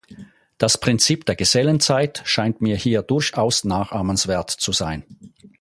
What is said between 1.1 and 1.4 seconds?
der